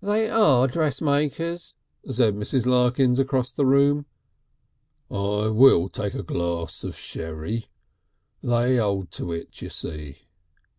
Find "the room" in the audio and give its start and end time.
3.52-4.06